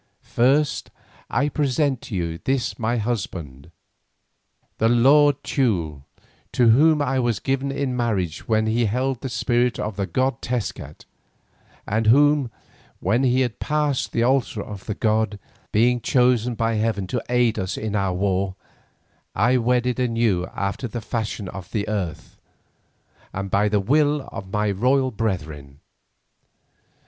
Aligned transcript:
First 0.23 0.89
I 1.29 1.47
present 1.47 2.01
to 2.01 2.15
you 2.15 2.39
this 2.39 2.79
my 2.79 2.97
husband, 2.97 3.69
the 4.79 4.89
lord 4.89 5.43
Teule, 5.43 6.05
to 6.53 6.69
whom 6.69 7.03
I 7.03 7.19
was 7.19 7.39
given 7.39 7.71
in 7.71 7.95
marriage 7.95 8.47
when 8.47 8.65
he 8.65 8.85
held 8.85 9.21
the 9.21 9.29
spirit 9.29 9.77
of 9.77 9.97
the 9.97 10.07
god 10.07 10.41
Tezcat, 10.41 11.05
and 11.87 12.07
whom, 12.07 12.49
when 12.99 13.21
he 13.23 13.41
had 13.41 13.59
passed 13.59 14.11
the 14.11 14.23
altar 14.23 14.63
of 14.63 14.87
the 14.87 14.95
god, 14.95 15.37
being 15.71 16.01
chosen 16.01 16.55
by 16.55 16.77
heaven 16.77 17.05
to 17.05 17.21
aid 17.29 17.59
us 17.59 17.77
in 17.77 17.95
our 17.95 18.15
war, 18.15 18.55
I 19.35 19.57
wedded 19.57 19.99
anew 19.99 20.47
after 20.55 20.87
the 20.87 21.01
fashion 21.01 21.47
of 21.47 21.69
the 21.69 21.87
earth, 21.87 22.39
and 23.33 23.51
by 23.51 23.69
the 23.69 23.79
will 23.79 24.27
of 24.31 24.51
my 24.51 24.71
royal 24.71 25.11
brethren. 25.11 25.79